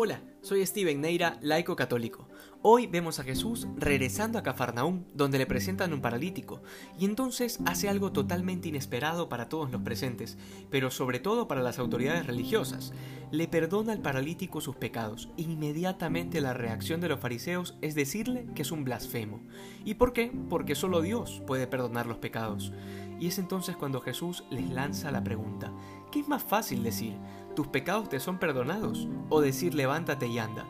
[0.00, 2.28] Hola, soy Steven Neira, laico católico.
[2.62, 6.62] Hoy vemos a Jesús regresando a Cafarnaúm, donde le presentan un paralítico,
[6.96, 10.38] y entonces hace algo totalmente inesperado para todos los presentes,
[10.70, 12.92] pero sobre todo para las autoridades religiosas.
[13.32, 15.30] Le perdona al paralítico sus pecados.
[15.36, 19.40] Inmediatamente la reacción de los fariseos es decirle que es un blasfemo.
[19.84, 20.30] ¿Y por qué?
[20.48, 22.72] Porque solo Dios puede perdonar los pecados.
[23.18, 25.72] Y es entonces cuando Jesús les lanza la pregunta,
[26.10, 27.16] ¿qué es más fácil decir?
[27.54, 29.08] ¿Tus pecados te son perdonados?
[29.28, 30.66] O decir levántate y anda.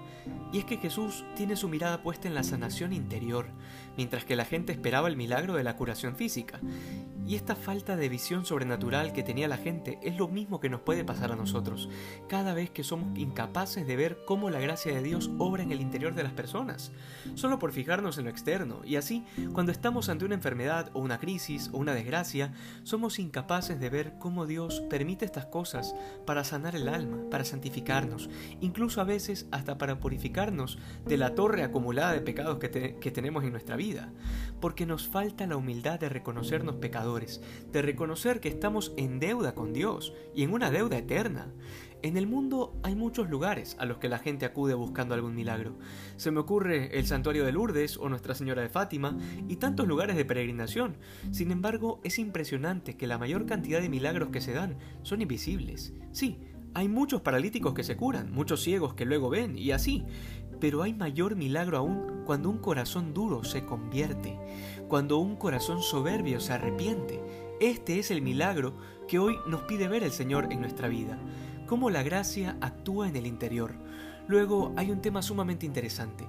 [0.52, 3.48] Y es que Jesús tiene su mirada puesta en la sanación interior,
[3.98, 6.58] mientras que la gente esperaba el milagro de la curación física.
[7.27, 10.80] Y esta falta de visión sobrenatural que tenía la gente es lo mismo que nos
[10.80, 11.91] puede pasar a nosotros,
[12.27, 15.82] cada vez que somos incapaces de ver cómo la gracia de Dios obra en el
[15.82, 16.91] interior de las personas,
[17.34, 21.18] solo por fijarnos en lo externo, y así, cuando estamos ante una enfermedad o una
[21.18, 25.95] crisis o una desgracia, somos incapaces de ver cómo Dios permite estas cosas
[26.27, 28.28] para sanar el alma, para santificarnos,
[28.61, 33.44] incluso a veces hasta para purificarnos de la torre acumulada de pecados que, que tenemos
[33.44, 34.12] en nuestra vida,
[34.61, 37.41] porque nos falta la humildad de reconocernos pecadores,
[37.72, 41.52] de reconocer que estamos en deuda con Dios y en una deuda eterna.
[42.02, 45.77] En el mundo hay muchos lugares a los que la gente acude buscando algún milagro.
[46.16, 49.18] Se me ocurre el santuario de Lourdes o Nuestra Señora de Fátima
[49.48, 50.96] y tantos lugares de peregrinación.
[51.32, 55.92] Sin embargo, es impresionante que la mayor cantidad de milagros que se dan son invisibles.
[56.12, 56.38] Sí,
[56.72, 60.05] hay muchos paralíticos que se curan, muchos ciegos que luego ven y así.
[60.60, 64.38] Pero hay mayor milagro aún cuando un corazón duro se convierte,
[64.86, 67.20] cuando un corazón soberbio se arrepiente.
[67.60, 68.77] Este es el milagro
[69.08, 71.18] que hoy nos pide ver el Señor en nuestra vida,
[71.69, 73.72] cómo la gracia actúa en el interior.
[74.27, 76.27] Luego hay un tema sumamente interesante.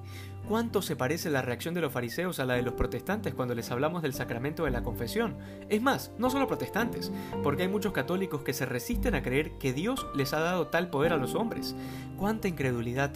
[0.49, 3.69] ¿Cuánto se parece la reacción de los fariseos a la de los protestantes cuando les
[3.69, 5.37] hablamos del sacramento de la confesión?
[5.69, 7.11] Es más, no solo protestantes,
[7.43, 10.89] porque hay muchos católicos que se resisten a creer que Dios les ha dado tal
[10.89, 11.75] poder a los hombres.
[12.17, 13.11] ¡Cuánta incredulidad!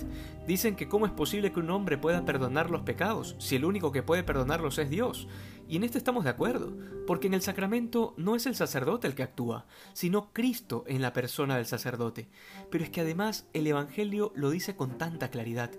[0.45, 3.91] Dicen que cómo es posible que un hombre pueda perdonar los pecados si el único
[3.91, 5.27] que puede perdonarlos es Dios.
[5.67, 6.73] Y en esto estamos de acuerdo,
[7.07, 11.13] porque en el sacramento no es el sacerdote el que actúa, sino Cristo en la
[11.13, 12.27] persona del sacerdote.
[12.69, 15.71] Pero es que además el Evangelio lo dice con tanta claridad.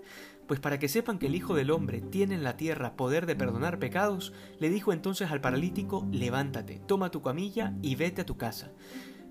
[0.47, 3.35] Pues para que sepan que el Hijo del Hombre tiene en la tierra poder de
[3.35, 8.37] perdonar pecados, le dijo entonces al paralítico, levántate, toma tu camilla y vete a tu
[8.37, 8.71] casa.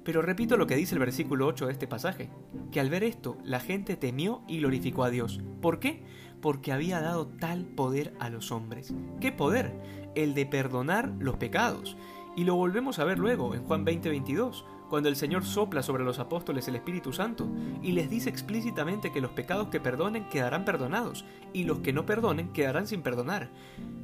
[0.04, 2.30] Pero repito lo que dice el versículo 8 de este pasaje,
[2.70, 5.40] que al ver esto la gente temió y glorificó a Dios.
[5.62, 6.04] ¿Por qué?
[6.42, 8.92] Porque había dado tal poder a los hombres.
[9.20, 9.72] ¿Qué poder?
[10.14, 11.96] El de perdonar los pecados.
[12.36, 16.18] Y lo volvemos a ver luego en Juan 20:22, cuando el Señor sopla sobre los
[16.18, 17.48] apóstoles el Espíritu Santo
[17.82, 22.06] y les dice explícitamente que los pecados que perdonen quedarán perdonados y los que no
[22.06, 23.50] perdonen quedarán sin perdonar.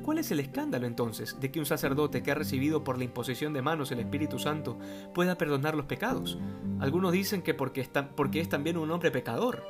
[0.03, 3.53] ¿Cuál es el escándalo entonces de que un sacerdote que ha recibido por la imposición
[3.53, 4.79] de manos el Espíritu Santo
[5.15, 6.39] pueda perdonar los pecados?
[6.81, 9.63] Algunos dicen que porque, es también un hombre pecador.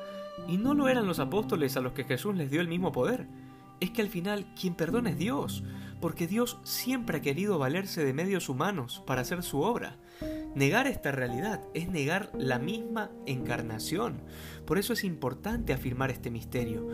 [0.47, 3.27] Y no lo eran los apóstoles a los que Jesús les dio el mismo poder.
[3.81, 5.65] Es que al final quien perdona es Dios,
[6.01, 9.97] porque Dios siempre ha querido valerse de medios humanos para hacer su obra.
[10.55, 14.23] Negar esta realidad es negar la misma encarnación.
[14.67, 16.89] Por eso es importante afirmar este misterio,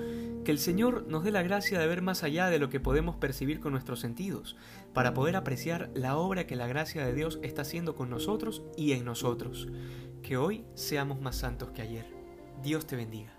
[0.45, 3.17] que el Señor nos dé la gracia de ver más allá de lo que podemos
[3.17, 4.57] percibir con nuestros sentidos,
[4.93, 8.93] para poder apreciar la obra que la gracia de Dios está haciendo con nosotros y
[8.93, 9.69] en nosotros.
[10.23, 12.07] Que hoy seamos más santos que ayer.
[12.63, 13.39] Dios te bendiga.